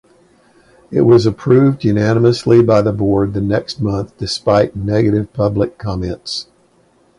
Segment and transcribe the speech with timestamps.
[0.89, 6.47] It was approved unanimously by the board the next month despite negative public comments.